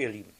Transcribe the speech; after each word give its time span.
Ihr 0.00 0.08
Lieben. 0.08 0.32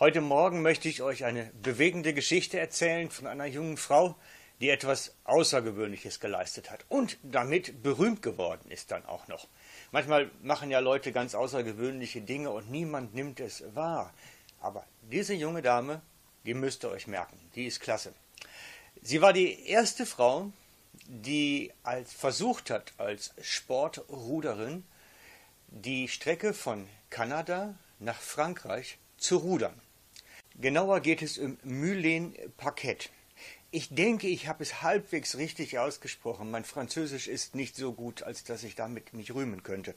Heute 0.00 0.22
Morgen 0.22 0.62
möchte 0.62 0.88
ich 0.88 1.02
euch 1.02 1.26
eine 1.26 1.50
bewegende 1.62 2.14
Geschichte 2.14 2.58
erzählen 2.58 3.10
von 3.10 3.26
einer 3.26 3.44
jungen 3.44 3.76
Frau, 3.76 4.16
die 4.58 4.70
etwas 4.70 5.14
Außergewöhnliches 5.24 6.18
geleistet 6.18 6.70
hat 6.70 6.86
und 6.88 7.18
damit 7.22 7.82
berühmt 7.82 8.22
geworden 8.22 8.70
ist 8.70 8.90
dann 8.90 9.04
auch 9.04 9.28
noch. 9.28 9.48
Manchmal 9.92 10.30
machen 10.42 10.70
ja 10.70 10.78
Leute 10.78 11.12
ganz 11.12 11.34
außergewöhnliche 11.34 12.22
Dinge 12.22 12.50
und 12.50 12.70
niemand 12.70 13.14
nimmt 13.14 13.38
es 13.38 13.64
wahr. 13.74 14.14
Aber 14.62 14.86
diese 15.02 15.34
junge 15.34 15.60
Dame, 15.60 16.00
die 16.46 16.54
müsst 16.54 16.82
ihr 16.82 16.90
euch 16.90 17.06
merken, 17.06 17.38
die 17.54 17.66
ist 17.66 17.80
klasse. 17.80 18.14
Sie 19.02 19.20
war 19.20 19.34
die 19.34 19.68
erste 19.68 20.06
Frau, 20.06 20.50
die 21.06 21.70
als 21.82 22.14
versucht 22.14 22.70
hat, 22.70 22.94
als 22.96 23.34
Sportruderin 23.42 24.84
die 25.68 26.08
Strecke 26.08 26.54
von 26.54 26.88
Kanada 27.10 27.74
nach 27.98 28.20
Frankreich 28.20 28.98
zu 29.18 29.38
rudern. 29.38 29.80
Genauer 30.58 31.00
geht 31.00 31.22
es 31.22 31.38
um 31.38 31.58
Mylène 31.64 32.34
Paquet. 32.56 33.10
Ich 33.70 33.90
denke, 33.90 34.26
ich 34.26 34.48
habe 34.48 34.62
es 34.62 34.82
halbwegs 34.82 35.36
richtig 35.36 35.78
ausgesprochen. 35.78 36.50
Mein 36.50 36.64
Französisch 36.64 37.28
ist 37.28 37.54
nicht 37.54 37.76
so 37.76 37.92
gut, 37.92 38.22
als 38.22 38.44
dass 38.44 38.62
ich 38.62 38.74
damit 38.74 39.12
mich 39.12 39.34
rühmen 39.34 39.62
könnte. 39.62 39.94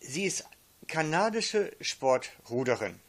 Sie 0.00 0.24
ist 0.24 0.44
kanadische 0.86 1.72
Sportruderin. 1.80 3.00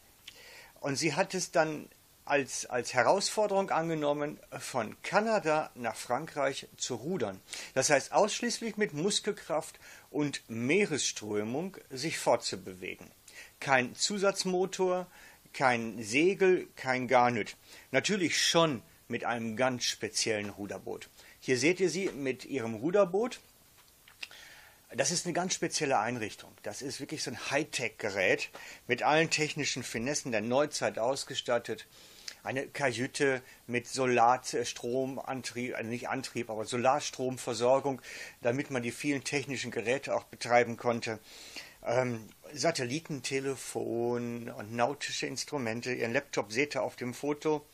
Und 0.80 0.96
sie 0.96 1.14
hat 1.14 1.34
es 1.34 1.50
dann 1.50 1.88
als, 2.24 2.66
als 2.66 2.92
Herausforderung 2.92 3.70
angenommen, 3.70 4.38
von 4.58 5.00
Kanada 5.02 5.70
nach 5.74 5.96
Frankreich 5.96 6.68
zu 6.76 6.96
rudern. 6.96 7.40
Das 7.74 7.90
heißt, 7.90 8.12
ausschließlich 8.12 8.76
mit 8.76 8.92
Muskelkraft 8.92 9.78
und 10.10 10.42
Meeresströmung 10.48 11.76
sich 11.90 12.18
fortzubewegen. 12.18 13.10
Kein 13.60 13.94
Zusatzmotor, 13.94 15.06
kein 15.52 16.02
Segel, 16.02 16.68
kein 16.76 17.08
Garnüt. 17.08 17.56
Natürlich 17.90 18.40
schon 18.40 18.82
mit 19.08 19.24
einem 19.24 19.56
ganz 19.56 19.84
speziellen 19.84 20.50
Ruderboot. 20.50 21.08
Hier 21.40 21.58
seht 21.58 21.80
ihr 21.80 21.90
sie 21.90 22.10
mit 22.10 22.44
ihrem 22.44 22.74
Ruderboot. 22.74 23.40
Das 24.94 25.10
ist 25.10 25.26
eine 25.26 25.34
ganz 25.34 25.54
spezielle 25.54 25.98
Einrichtung. 25.98 26.50
Das 26.62 26.80
ist 26.80 27.00
wirklich 27.00 27.22
so 27.22 27.30
ein 27.30 27.50
Hightech-Gerät 27.50 28.50
mit 28.86 29.02
allen 29.02 29.28
technischen 29.28 29.82
Finessen 29.82 30.32
der 30.32 30.40
Neuzeit 30.40 30.98
ausgestattet. 30.98 31.86
Eine 32.42 32.66
Kajüte 32.68 33.42
mit 33.66 33.86
Solarstromantrieb, 33.86 35.74
also 35.74 35.90
nicht 35.90 36.08
Antrieb, 36.08 36.48
aber 36.48 36.64
Solarstromversorgung, 36.64 38.00
damit 38.40 38.70
man 38.70 38.82
die 38.82 38.92
vielen 38.92 39.24
technischen 39.24 39.70
Geräte 39.70 40.14
auch 40.14 40.24
betreiben 40.24 40.76
konnte. 40.76 41.18
Ähm, 41.84 42.28
Satellitentelefon 42.52 44.50
und 44.50 44.72
nautische 44.72 45.26
Instrumente. 45.26 45.92
Ihren 45.92 46.12
Laptop 46.12 46.52
seht 46.52 46.74
ihr 46.76 46.82
auf 46.82 46.96
dem 46.96 47.14
Foto. 47.14 47.64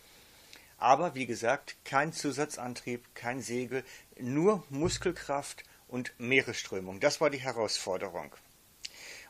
Aber 0.79 1.15
wie 1.15 1.27
gesagt, 1.27 1.77
kein 1.85 2.13
Zusatzantrieb, 2.13 3.15
kein 3.15 3.41
Segel, 3.41 3.85
nur 4.19 4.65
Muskelkraft 4.69 5.65
und 5.89 6.13
Meeresströmung. 6.19 7.01
Das 7.01 7.21
war 7.21 7.31
die 7.31 7.39
Herausforderung. 7.39 8.35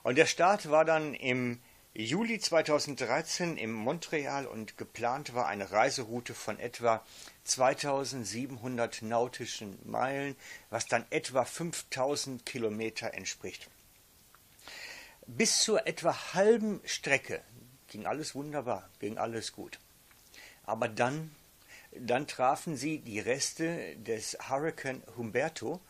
Und 0.02 0.18
der 0.18 0.26
Start 0.26 0.70
war 0.70 0.84
dann 0.84 1.14
im 1.14 1.60
Juli 1.96 2.40
2013 2.40 3.56
in 3.56 3.70
Montreal 3.70 4.46
und 4.46 4.76
geplant 4.76 5.34
war 5.34 5.46
eine 5.46 5.70
Reiseroute 5.70 6.34
von 6.34 6.58
etwa 6.58 7.04
2700 7.44 9.02
nautischen 9.02 9.78
Meilen, 9.84 10.34
was 10.70 10.86
dann 10.86 11.06
etwa 11.10 11.44
5000 11.44 12.44
Kilometer 12.44 13.14
entspricht. 13.14 13.70
Bis 15.26 15.62
zur 15.62 15.86
etwa 15.86 16.34
halben 16.34 16.82
Strecke 16.84 17.40
ging 17.88 18.04
alles 18.04 18.34
wunderbar, 18.34 18.90
ging 18.98 19.16
alles 19.16 19.52
gut. 19.52 19.78
Aber 20.64 20.86
dann, 20.86 21.34
dann 21.92 22.26
trafen 22.26 22.76
sie 22.76 22.98
die 22.98 23.20
Reste 23.20 23.96
des 23.96 24.36
Hurricane 24.50 25.02
Humberto, 25.16 25.80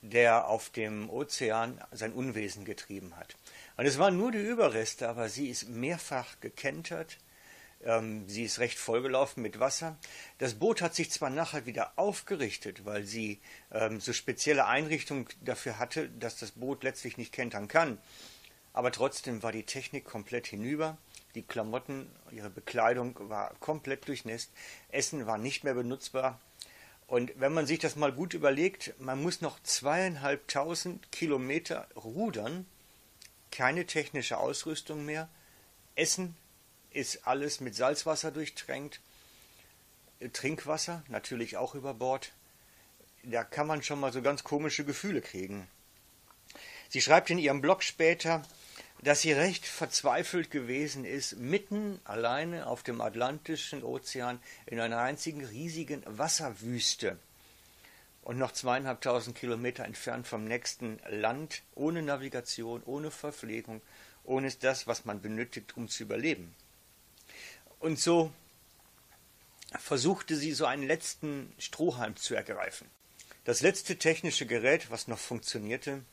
der 0.00 0.46
auf 0.46 0.70
dem 0.70 1.10
Ozean 1.10 1.80
sein 1.90 2.12
Unwesen 2.12 2.64
getrieben 2.64 3.16
hat. 3.16 3.34
Und 3.76 3.86
es 3.86 3.98
waren 3.98 4.16
nur 4.16 4.30
die 4.30 4.38
Überreste, 4.38 5.08
aber 5.08 5.28
sie 5.28 5.48
ist 5.48 5.68
mehrfach 5.68 6.38
gekentert. 6.40 7.18
Ähm, 7.82 8.28
sie 8.28 8.44
ist 8.44 8.60
recht 8.60 8.78
vollgelaufen 8.78 9.42
mit 9.42 9.58
Wasser. 9.58 9.96
Das 10.38 10.54
Boot 10.54 10.82
hat 10.82 10.94
sich 10.94 11.10
zwar 11.10 11.30
nachher 11.30 11.66
wieder 11.66 11.94
aufgerichtet, 11.96 12.84
weil 12.84 13.02
sie 13.02 13.40
ähm, 13.72 14.00
so 14.00 14.12
spezielle 14.12 14.66
Einrichtungen 14.66 15.26
dafür 15.40 15.80
hatte, 15.80 16.10
dass 16.10 16.36
das 16.36 16.52
Boot 16.52 16.84
letztlich 16.84 17.16
nicht 17.16 17.32
kentern 17.32 17.66
kann 17.66 17.98
aber 18.74 18.92
trotzdem 18.92 19.42
war 19.42 19.52
die 19.52 19.62
Technik 19.62 20.04
komplett 20.04 20.48
hinüber. 20.48 20.98
Die 21.34 21.42
Klamotten, 21.42 22.10
ihre 22.32 22.50
Bekleidung 22.50 23.16
war 23.30 23.54
komplett 23.60 24.06
durchnässt. 24.06 24.50
Essen 24.88 25.26
war 25.26 25.38
nicht 25.38 25.64
mehr 25.64 25.74
benutzbar. 25.74 26.40
Und 27.06 27.32
wenn 27.36 27.54
man 27.54 27.66
sich 27.66 27.78
das 27.78 27.96
mal 27.96 28.12
gut 28.12 28.34
überlegt, 28.34 28.94
man 28.98 29.22
muss 29.22 29.40
noch 29.40 29.60
zweieinhalbtausend 29.62 31.12
Kilometer 31.12 31.86
rudern, 31.96 32.66
keine 33.52 33.86
technische 33.86 34.38
Ausrüstung 34.38 35.04
mehr. 35.04 35.28
Essen 35.94 36.36
ist 36.90 37.26
alles 37.26 37.60
mit 37.60 37.76
Salzwasser 37.76 38.32
durchtränkt. 38.32 39.00
Trinkwasser 40.32 41.04
natürlich 41.08 41.56
auch 41.56 41.76
über 41.76 41.94
Bord. 41.94 42.32
Da 43.22 43.44
kann 43.44 43.68
man 43.68 43.82
schon 43.84 44.00
mal 44.00 44.12
so 44.12 44.20
ganz 44.20 44.42
komische 44.42 44.84
Gefühle 44.84 45.20
kriegen. 45.20 45.68
Sie 46.94 47.00
schreibt 47.00 47.28
in 47.28 47.38
ihrem 47.38 47.60
Blog 47.60 47.82
später, 47.82 48.44
dass 49.02 49.22
sie 49.22 49.32
recht 49.32 49.66
verzweifelt 49.66 50.52
gewesen 50.52 51.04
ist, 51.04 51.36
mitten 51.36 51.98
alleine 52.04 52.68
auf 52.68 52.84
dem 52.84 53.00
Atlantischen 53.00 53.82
Ozean 53.82 54.40
in 54.66 54.78
einer 54.78 55.00
einzigen 55.00 55.44
riesigen 55.44 56.04
Wasserwüste 56.06 57.18
und 58.22 58.38
noch 58.38 58.52
zweieinhalbtausend 58.52 59.36
Kilometer 59.36 59.84
entfernt 59.84 60.28
vom 60.28 60.44
nächsten 60.44 61.00
Land, 61.08 61.62
ohne 61.74 62.00
Navigation, 62.00 62.80
ohne 62.84 63.10
Verpflegung, 63.10 63.82
ohne 64.22 64.52
das, 64.52 64.86
was 64.86 65.04
man 65.04 65.20
benötigt, 65.20 65.76
um 65.76 65.88
zu 65.88 66.04
überleben. 66.04 66.54
Und 67.80 67.98
so 67.98 68.32
versuchte 69.80 70.36
sie 70.36 70.52
so 70.52 70.64
einen 70.64 70.86
letzten 70.86 71.52
Strohhalm 71.58 72.14
zu 72.14 72.36
ergreifen. 72.36 72.86
Das 73.42 73.62
letzte 73.62 73.96
technische 73.96 74.46
Gerät, 74.46 74.92
was 74.92 75.08
noch 75.08 75.18
funktionierte, 75.18 76.04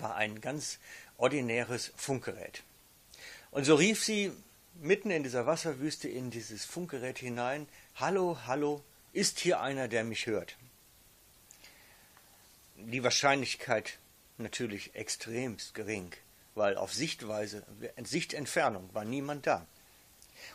war 0.00 0.16
ein 0.16 0.40
ganz 0.40 0.78
ordinäres 1.16 1.92
Funkgerät. 1.96 2.62
Und 3.50 3.64
so 3.64 3.74
rief 3.74 4.02
sie 4.02 4.32
mitten 4.74 5.10
in 5.10 5.22
dieser 5.22 5.46
Wasserwüste 5.46 6.08
in 6.08 6.30
dieses 6.30 6.64
Funkgerät 6.64 7.18
hinein, 7.18 7.68
Hallo, 7.96 8.38
hallo, 8.46 8.82
ist 9.12 9.38
hier 9.40 9.60
einer, 9.60 9.88
der 9.88 10.04
mich 10.04 10.26
hört? 10.26 10.56
Die 12.76 13.04
Wahrscheinlichkeit 13.04 13.98
natürlich 14.38 14.94
extremst 14.94 15.74
gering, 15.74 16.12
weil 16.54 16.76
auf 16.76 16.92
Sichtweise, 16.92 17.62
Sichtentfernung 18.02 18.88
war 18.94 19.04
niemand 19.04 19.46
da. 19.46 19.66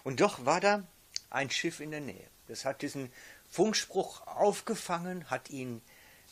Und 0.04 0.20
doch 0.20 0.46
war 0.46 0.60
da 0.60 0.84
ein 1.30 1.50
Schiff 1.50 1.80
in 1.80 1.92
der 1.92 2.02
Nähe. 2.02 2.28
Das 2.48 2.66
hat 2.66 2.82
diesen 2.82 3.12
Funkspruch 3.50 4.26
aufgefangen, 4.28 5.30
hat 5.30 5.50
ihn, 5.50 5.82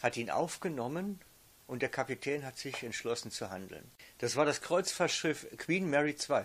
hat 0.02 0.18
ihn 0.18 0.30
aufgenommen 0.30 1.20
und 1.68 1.82
der 1.82 1.90
Kapitän 1.90 2.46
hat 2.46 2.58
sich 2.58 2.84
entschlossen 2.84 3.32
zu 3.32 3.50
handeln. 3.50 3.90
Das 4.20 4.36
war 4.36 4.46
das 4.46 4.62
Kreuzfahrtschiff 4.62 5.48
Queen 5.58 5.90
Mary 5.90 6.16
II. 6.30 6.44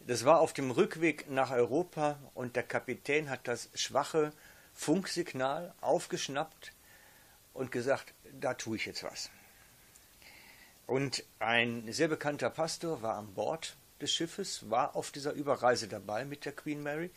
Das 0.00 0.24
war 0.24 0.40
auf 0.40 0.52
dem 0.52 0.70
Rückweg 0.70 1.30
nach 1.30 1.50
Europa 1.50 2.18
und 2.34 2.56
der 2.56 2.62
Kapitän 2.62 3.30
hat 3.30 3.48
das 3.48 3.70
schwache 3.74 4.32
Funksignal 4.74 5.72
aufgeschnappt 5.80 6.72
und 7.54 7.72
gesagt, 7.72 8.12
da 8.38 8.54
tue 8.54 8.76
ich 8.76 8.86
jetzt 8.86 9.04
was. 9.04 9.30
Und 10.86 11.24
ein 11.38 11.90
sehr 11.90 12.08
bekannter 12.08 12.50
Pastor 12.50 13.00
war 13.00 13.16
an 13.16 13.32
Bord 13.32 13.76
des 14.00 14.12
Schiffes, 14.12 14.68
war 14.68 14.94
auf 14.94 15.10
dieser 15.10 15.32
Überreise 15.32 15.88
dabei 15.88 16.26
mit 16.26 16.44
der 16.44 16.52
Queen 16.52 16.82
Mary 16.82 17.10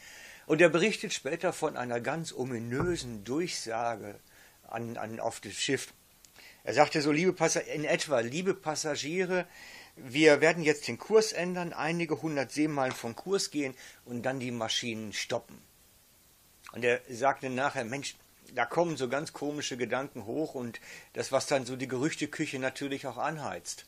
und 0.45 0.61
er 0.61 0.69
berichtet 0.69 1.13
später 1.13 1.51
von 1.51 1.75
einer 1.75 1.99
ganz 1.99 2.31
ominösen 2.31 3.25
Durchsage 3.25 4.17
an, 4.69 4.95
an, 4.95 5.19
auf 5.19 5.41
das 5.41 5.53
Schiff. 5.53 5.93
Er 6.67 6.73
sagte 6.73 7.01
so, 7.01 7.13
liebe 7.13 7.31
Passagiere, 7.31 7.75
in 7.75 7.85
etwa, 7.85 8.19
liebe 8.19 8.53
Passagiere, 8.53 9.47
wir 9.95 10.41
werden 10.41 10.63
jetzt 10.63 10.89
den 10.89 10.97
Kurs 10.97 11.31
ändern, 11.31 11.71
einige 11.71 12.21
hundert 12.21 12.51
Seemeilen 12.51 12.91
vom 12.91 13.15
Kurs 13.15 13.51
gehen 13.51 13.73
und 14.03 14.23
dann 14.23 14.41
die 14.41 14.51
Maschinen 14.51 15.13
stoppen. 15.13 15.61
Und 16.73 16.83
er 16.83 16.99
sagte 17.09 17.49
nachher, 17.49 17.85
Mensch, 17.85 18.17
da 18.53 18.65
kommen 18.65 18.97
so 18.97 19.07
ganz 19.07 19.31
komische 19.31 19.77
Gedanken 19.77 20.25
hoch 20.25 20.55
und 20.55 20.81
das, 21.13 21.31
was 21.31 21.47
dann 21.47 21.65
so 21.65 21.77
die 21.77 21.87
Gerüchteküche 21.87 22.59
natürlich 22.59 23.07
auch 23.07 23.17
anheizt. 23.17 23.85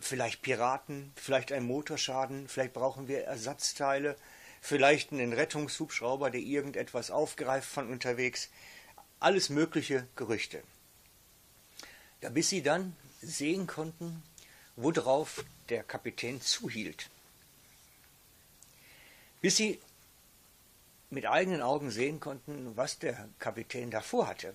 Vielleicht 0.00 0.42
Piraten, 0.42 1.10
vielleicht 1.16 1.52
ein 1.52 1.64
Motorschaden, 1.64 2.48
vielleicht 2.48 2.74
brauchen 2.74 3.08
wir 3.08 3.24
Ersatzteile, 3.24 4.14
vielleicht 4.60 5.10
einen 5.10 5.32
Rettungshubschrauber, 5.32 6.30
der 6.30 6.42
irgendetwas 6.42 7.10
aufgreift 7.10 7.70
von 7.70 7.90
unterwegs. 7.90 8.50
Alles 9.20 9.48
mögliche 9.48 10.06
Gerüchte 10.16 10.62
ja, 12.22 12.30
bis 12.30 12.48
sie 12.48 12.62
dann 12.62 12.96
sehen 13.22 13.66
konnten, 13.66 14.22
worauf 14.76 15.44
der 15.68 15.82
Kapitän 15.82 16.40
zuhielt. 16.40 17.10
bis 19.40 19.56
sie 19.56 19.80
mit 21.10 21.26
eigenen 21.26 21.62
Augen 21.62 21.90
sehen 21.90 22.20
konnten, 22.20 22.76
was 22.76 22.98
der 22.98 23.28
Kapitän 23.38 23.90
davor 23.90 24.26
hatte. 24.28 24.54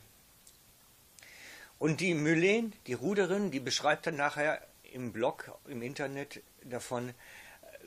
Und 1.79 1.99
die 1.99 2.13
Mylene, 2.13 2.71
die 2.87 2.93
Ruderin, 2.93 3.51
die 3.51 3.59
beschreibt 3.59 4.07
dann 4.07 4.15
nachher 4.15 4.65
im 4.91 5.11
Blog, 5.11 5.57
im 5.67 5.81
Internet 5.81 6.41
davon, 6.63 7.13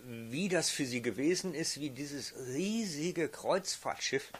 wie 0.04 0.48
das 0.48 0.70
für 0.70 0.84
sie 0.84 1.00
gewesen 1.00 1.54
ist, 1.54 1.80
wie 1.80 1.90
dieses 1.90 2.34
riesige 2.48 3.28
Kreuzfahrtschiff 3.28 4.32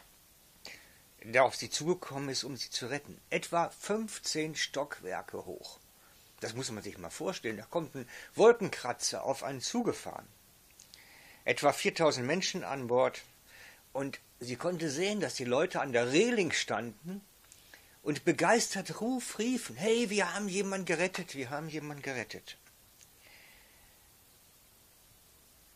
der 1.23 1.43
auf 1.43 1.55
sie 1.55 1.69
zugekommen 1.69 2.29
ist, 2.29 2.43
um 2.43 2.57
sie 2.57 2.69
zu 2.69 2.87
retten. 2.87 3.19
Etwa 3.29 3.69
15 3.69 4.55
Stockwerke 4.55 5.45
hoch. 5.45 5.79
Das 6.39 6.53
muss 6.53 6.71
man 6.71 6.83
sich 6.83 6.97
mal 6.97 7.09
vorstellen. 7.09 7.57
Da 7.57 7.65
kommt 7.65 7.95
ein 7.95 8.07
Wolkenkratzer 8.35 9.23
auf 9.23 9.43
einen 9.43 9.61
zugefahren. 9.61 10.27
Etwa 11.45 11.73
4000 11.73 12.25
Menschen 12.25 12.63
an 12.63 12.87
Bord. 12.87 13.23
Und 13.93 14.19
sie 14.39 14.55
konnte 14.55 14.91
sehen, 14.91 15.19
dass 15.19 15.33
die 15.33 15.45
Leute 15.45 15.81
an 15.81 15.91
der 15.91 16.11
Reling 16.11 16.51
standen 16.51 17.21
und 18.03 18.23
begeistert 18.23 19.01
Ruf 19.01 19.39
riefen, 19.39 19.75
hey, 19.75 20.09
wir 20.09 20.33
haben 20.33 20.47
jemanden 20.47 20.85
gerettet, 20.85 21.35
wir 21.35 21.49
haben 21.49 21.67
jemanden 21.67 22.03
gerettet. 22.03 22.57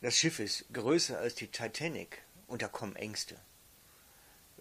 Das 0.02 0.16
Schiff 0.16 0.40
ist 0.40 0.66
größer 0.72 1.18
als 1.18 1.36
die 1.36 1.48
Titanic 1.48 2.22
und 2.48 2.62
da 2.62 2.68
kommen 2.68 2.96
Ängste 2.96 3.38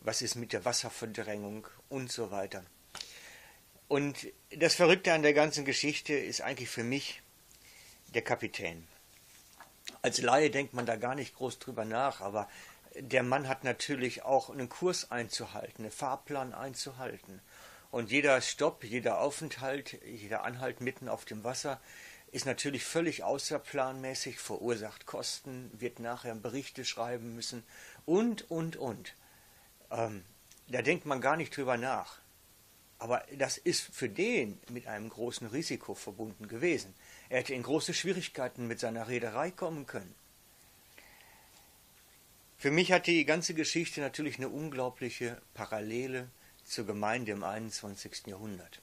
was 0.00 0.22
ist 0.22 0.34
mit 0.34 0.52
der 0.52 0.64
Wasserverdrängung 0.64 1.66
und 1.88 2.10
so 2.10 2.30
weiter. 2.30 2.64
Und 3.88 4.28
das 4.56 4.74
Verrückte 4.74 5.12
an 5.12 5.22
der 5.22 5.34
ganzen 5.34 5.64
Geschichte 5.64 6.14
ist 6.14 6.42
eigentlich 6.42 6.70
für 6.70 6.84
mich 6.84 7.22
der 8.14 8.22
Kapitän. 8.22 8.86
Als 10.02 10.20
Laie 10.20 10.50
denkt 10.50 10.74
man 10.74 10.86
da 10.86 10.96
gar 10.96 11.14
nicht 11.14 11.34
groß 11.34 11.58
drüber 11.58 11.84
nach, 11.84 12.20
aber 12.20 12.48
der 12.94 13.22
Mann 13.22 13.48
hat 13.48 13.64
natürlich 13.64 14.22
auch 14.22 14.50
einen 14.50 14.68
Kurs 14.68 15.10
einzuhalten, 15.10 15.82
einen 15.82 15.92
Fahrplan 15.92 16.54
einzuhalten. 16.54 17.40
Und 17.90 18.10
jeder 18.10 18.40
Stopp, 18.40 18.84
jeder 18.84 19.20
Aufenthalt, 19.20 20.00
jeder 20.04 20.44
Anhalt 20.44 20.80
mitten 20.80 21.08
auf 21.08 21.24
dem 21.24 21.44
Wasser 21.44 21.80
ist 22.32 22.46
natürlich 22.46 22.84
völlig 22.84 23.24
außerplanmäßig, 23.24 24.38
verursacht 24.38 25.06
Kosten, 25.06 25.70
wird 25.74 25.98
nachher 25.98 26.34
Berichte 26.36 26.84
schreiben 26.84 27.34
müssen 27.34 27.64
und, 28.06 28.48
und, 28.50 28.76
und. 28.76 29.14
Ähm, 29.90 30.24
da 30.68 30.82
denkt 30.82 31.06
man 31.06 31.20
gar 31.20 31.36
nicht 31.36 31.56
drüber 31.56 31.76
nach. 31.76 32.18
Aber 32.98 33.24
das 33.36 33.56
ist 33.56 33.80
für 33.80 34.08
den 34.08 34.60
mit 34.68 34.86
einem 34.86 35.08
großen 35.08 35.46
Risiko 35.46 35.94
verbunden 35.94 36.48
gewesen. 36.48 36.94
Er 37.30 37.38
hätte 37.38 37.54
in 37.54 37.62
große 37.62 37.94
Schwierigkeiten 37.94 38.66
mit 38.66 38.78
seiner 38.78 39.08
Reederei 39.08 39.50
kommen 39.50 39.86
können. 39.86 40.14
Für 42.58 42.70
mich 42.70 42.92
hat 42.92 43.06
die 43.06 43.24
ganze 43.24 43.54
Geschichte 43.54 44.02
natürlich 44.02 44.36
eine 44.36 44.50
unglaubliche 44.50 45.40
Parallele 45.54 46.28
zur 46.62 46.86
Gemeinde 46.86 47.32
im 47.32 47.42
21. 47.42 48.26
Jahrhundert. 48.26 48.82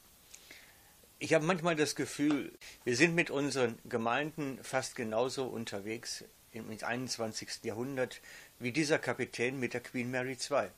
Ich 1.19 1.35
habe 1.35 1.45
manchmal 1.45 1.75
das 1.75 1.95
Gefühl, 1.95 2.51
wir 2.85 2.95
sind 2.95 3.13
mit 3.13 3.29
unseren 3.29 3.77
Gemeinden 3.85 4.59
fast 4.63 4.95
genauso 4.95 5.45
unterwegs 5.45 6.23
im 6.53 6.69
21. 6.69 7.63
Jahrhundert 7.63 8.19
wie 8.57 8.71
dieser 8.71 8.97
Kapitän 8.97 9.59
mit 9.59 9.75
der 9.75 9.81
Queen 9.81 10.09
Mary 10.09 10.37
II. 10.49 10.69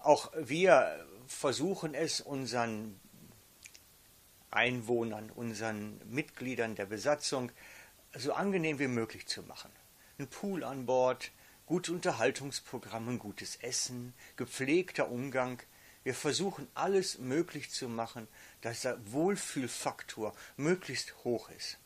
Auch 0.00 0.32
wir 0.36 1.06
versuchen 1.26 1.94
es 1.94 2.20
unseren 2.20 2.98
Einwohnern, 4.50 5.30
unseren 5.30 6.00
Mitgliedern 6.10 6.74
der 6.74 6.86
Besatzung 6.86 7.52
so 8.16 8.32
angenehm 8.32 8.78
wie 8.78 8.88
möglich 8.88 9.26
zu 9.26 9.42
machen. 9.42 9.70
Ein 10.18 10.28
Pool 10.28 10.64
an 10.64 10.86
Bord, 10.86 11.30
gute 11.66 11.92
Unterhaltungsprogramme, 11.92 13.18
gutes 13.18 13.56
Essen, 13.56 14.14
gepflegter 14.36 15.10
Umgang. 15.10 15.60
Wir 16.02 16.14
versuchen 16.14 16.66
alles 16.74 17.18
möglich 17.18 17.70
zu 17.70 17.88
machen, 17.88 18.26
dass 18.62 18.82
der 18.82 19.12
Wohlfühlfaktor 19.12 20.34
möglichst 20.56 21.14
hoch 21.24 21.50
ist. 21.50 21.78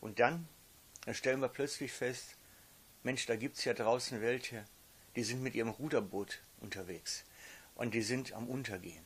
Und 0.00 0.20
dann, 0.20 0.46
dann 1.04 1.14
stellen 1.14 1.40
wir 1.40 1.48
plötzlich 1.48 1.92
fest, 1.92 2.36
Mensch, 3.02 3.26
da 3.26 3.36
gibt 3.36 3.58
es 3.58 3.64
ja 3.64 3.74
draußen 3.74 4.20
welche, 4.20 4.64
die 5.16 5.24
sind 5.24 5.42
mit 5.42 5.54
ihrem 5.54 5.70
Ruderboot 5.70 6.40
unterwegs 6.64 7.24
und 7.74 7.94
die 7.94 8.02
sind 8.02 8.32
am 8.32 8.48
Untergehen. 8.48 9.04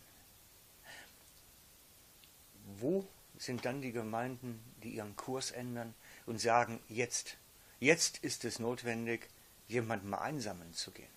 Wo 2.78 3.06
sind 3.36 3.64
dann 3.64 3.82
die 3.82 3.92
Gemeinden, 3.92 4.60
die 4.82 4.90
ihren 4.90 5.16
Kurs 5.16 5.50
ändern 5.50 5.94
und 6.26 6.40
sagen, 6.40 6.80
jetzt, 6.88 7.36
jetzt 7.80 8.18
ist 8.18 8.44
es 8.44 8.58
notwendig, 8.58 9.28
jemanden 9.66 10.10
mal 10.10 10.18
einsammeln 10.18 10.72
zu 10.72 10.90
gehen, 10.92 11.10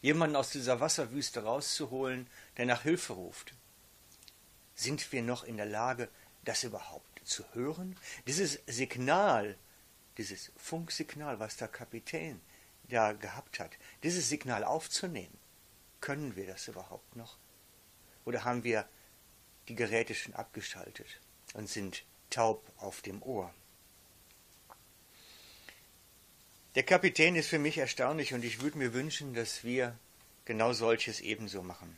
jemanden 0.00 0.36
aus 0.36 0.50
dieser 0.50 0.80
Wasserwüste 0.80 1.42
rauszuholen, 1.42 2.26
der 2.56 2.66
nach 2.66 2.82
Hilfe 2.82 3.14
ruft. 3.14 3.54
Sind 4.74 5.12
wir 5.12 5.22
noch 5.22 5.44
in 5.44 5.56
der 5.56 5.66
Lage, 5.66 6.08
das 6.44 6.64
überhaupt 6.64 7.20
zu 7.26 7.44
hören? 7.52 7.96
Dieses 8.26 8.60
Signal, 8.66 9.56
dieses 10.16 10.52
Funksignal, 10.56 11.38
was 11.38 11.56
der 11.56 11.68
Kapitän 11.68 12.40
da 12.88 13.12
gehabt 13.12 13.60
hat, 13.60 13.72
dieses 14.02 14.28
Signal 14.28 14.64
aufzunehmen. 14.64 15.36
Können 16.00 16.36
wir 16.36 16.46
das 16.46 16.68
überhaupt 16.68 17.16
noch? 17.16 17.36
Oder 18.24 18.44
haben 18.44 18.64
wir 18.64 18.88
die 19.68 19.74
Geräte 19.74 20.14
schon 20.14 20.34
abgeschaltet 20.34 21.06
und 21.54 21.68
sind 21.68 22.04
taub 22.30 22.64
auf 22.78 23.02
dem 23.02 23.22
Ohr? 23.22 23.52
Der 26.74 26.84
Kapitän 26.84 27.34
ist 27.34 27.48
für 27.48 27.58
mich 27.58 27.78
erstaunlich 27.78 28.32
und 28.32 28.44
ich 28.44 28.60
würde 28.60 28.78
mir 28.78 28.94
wünschen, 28.94 29.34
dass 29.34 29.64
wir 29.64 29.98
genau 30.44 30.72
solches 30.72 31.20
ebenso 31.20 31.62
machen. 31.62 31.96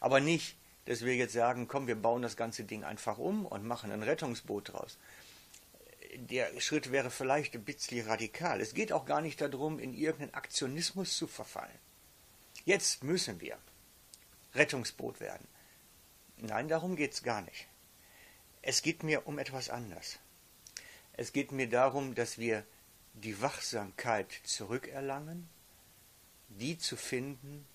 Aber 0.00 0.20
nicht, 0.20 0.56
dass 0.86 1.04
wir 1.04 1.14
jetzt 1.14 1.34
sagen, 1.34 1.68
komm, 1.68 1.86
wir 1.86 1.94
bauen 1.94 2.22
das 2.22 2.36
ganze 2.36 2.64
Ding 2.64 2.84
einfach 2.84 3.18
um 3.18 3.46
und 3.46 3.66
machen 3.66 3.92
ein 3.92 4.02
Rettungsboot 4.02 4.72
draus 4.72 4.98
der 6.16 6.60
Schritt 6.60 6.92
wäre 6.92 7.10
vielleicht 7.10 7.54
ein 7.54 7.64
bisschen 7.64 8.06
radikal. 8.06 8.60
Es 8.60 8.74
geht 8.74 8.92
auch 8.92 9.06
gar 9.06 9.20
nicht 9.20 9.40
darum, 9.40 9.78
in 9.78 9.94
irgendeinen 9.94 10.34
Aktionismus 10.34 11.16
zu 11.16 11.26
verfallen. 11.26 11.78
Jetzt 12.64 13.02
müssen 13.02 13.40
wir 13.40 13.58
Rettungsboot 14.54 15.20
werden. 15.20 15.46
Nein, 16.36 16.68
darum 16.68 16.96
geht 16.96 17.12
es 17.12 17.22
gar 17.22 17.42
nicht. 17.42 17.66
Es 18.62 18.82
geht 18.82 19.02
mir 19.02 19.26
um 19.26 19.38
etwas 19.38 19.70
anderes. 19.70 20.18
Es 21.14 21.32
geht 21.32 21.52
mir 21.52 21.68
darum, 21.68 22.14
dass 22.14 22.38
wir 22.38 22.64
die 23.14 23.40
Wachsamkeit 23.42 24.32
zurückerlangen, 24.44 25.48
die 26.48 26.78
zu 26.78 26.96
finden, 26.96 27.66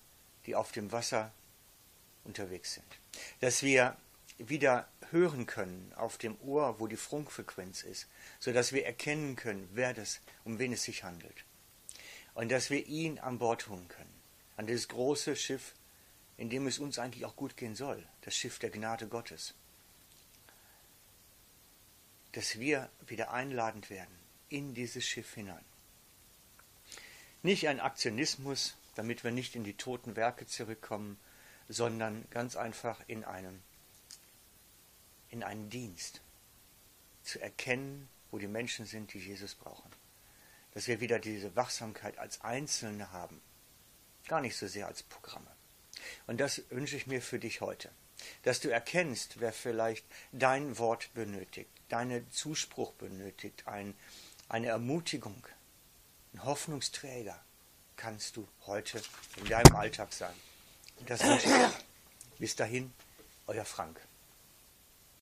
die 0.46 0.56
auf 0.56 0.72
dem 0.72 0.90
Wasser 0.92 1.32
unterwegs 2.24 2.74
sind. 2.74 2.98
Dass 3.40 3.62
wir 3.62 3.96
wieder 4.38 4.88
hören 5.10 5.46
können 5.46 5.92
auf 5.96 6.16
dem 6.16 6.40
Ohr, 6.40 6.80
wo 6.80 6.86
die 6.86 6.96
Funkfrequenz 6.96 7.82
ist, 7.82 8.06
so 8.38 8.52
dass 8.52 8.72
wir 8.72 8.86
erkennen 8.86 9.36
können, 9.36 9.68
wer 9.72 9.92
das, 9.92 10.20
um 10.44 10.58
wen 10.58 10.72
es 10.72 10.84
sich 10.84 11.04
handelt. 11.04 11.44
Und 12.34 12.50
dass 12.50 12.70
wir 12.70 12.86
ihn 12.86 13.18
an 13.18 13.38
Bord 13.38 13.68
holen 13.68 13.88
können. 13.88 14.17
An 14.58 14.66
dieses 14.66 14.88
große 14.88 15.36
Schiff, 15.36 15.72
in 16.36 16.50
dem 16.50 16.66
es 16.66 16.80
uns 16.80 16.98
eigentlich 16.98 17.24
auch 17.24 17.36
gut 17.36 17.56
gehen 17.56 17.76
soll. 17.76 18.04
Das 18.22 18.34
Schiff 18.34 18.58
der 18.58 18.70
Gnade 18.70 19.06
Gottes. 19.06 19.54
Dass 22.32 22.58
wir 22.58 22.90
wieder 23.06 23.30
einladend 23.30 23.88
werden 23.88 24.14
in 24.48 24.74
dieses 24.74 25.06
Schiff 25.06 25.32
hinein. 25.34 25.64
Nicht 27.44 27.68
ein 27.68 27.78
Aktionismus, 27.78 28.76
damit 28.96 29.22
wir 29.22 29.30
nicht 29.30 29.54
in 29.54 29.62
die 29.62 29.74
toten 29.74 30.16
Werke 30.16 30.44
zurückkommen, 30.46 31.20
sondern 31.68 32.24
ganz 32.30 32.56
einfach 32.56 33.00
in 33.06 33.22
einem 33.22 33.62
in 35.30 35.44
einen 35.44 35.70
Dienst, 35.70 36.20
zu 37.22 37.38
erkennen, 37.38 38.08
wo 38.32 38.38
die 38.38 38.48
Menschen 38.48 38.86
sind, 38.86 39.12
die 39.12 39.18
Jesus 39.18 39.54
brauchen. 39.54 39.90
Dass 40.72 40.88
wir 40.88 41.00
wieder 41.00 41.20
diese 41.20 41.54
Wachsamkeit 41.54 42.18
als 42.18 42.40
Einzelne 42.40 43.12
haben, 43.12 43.40
gar 44.28 44.40
nicht 44.40 44.56
so 44.56 44.66
sehr 44.66 44.86
als 44.86 45.02
Programme. 45.02 45.50
Und 46.26 46.38
das 46.38 46.62
wünsche 46.70 46.96
ich 46.96 47.06
mir 47.06 47.20
für 47.20 47.38
dich 47.38 47.60
heute, 47.60 47.90
dass 48.42 48.60
du 48.60 48.68
erkennst, 48.68 49.40
wer 49.40 49.52
vielleicht 49.52 50.06
dein 50.32 50.78
Wort 50.78 51.12
benötigt, 51.14 51.70
deinen 51.88 52.30
Zuspruch 52.30 52.92
benötigt, 52.92 53.66
ein, 53.66 53.94
eine 54.48 54.68
Ermutigung, 54.68 55.46
ein 56.34 56.44
Hoffnungsträger 56.44 57.38
kannst 57.96 58.36
du 58.36 58.46
heute 58.66 59.02
in 59.36 59.46
deinem 59.46 59.74
Alltag 59.74 60.12
sein. 60.12 60.34
Und 60.96 61.10
das 61.10 61.22
wünsche 61.24 61.46
ich 61.46 61.52
dir. 61.52 61.72
Bis 62.38 62.54
dahin, 62.54 62.92
euer 63.46 63.64
Frank. 63.64 64.00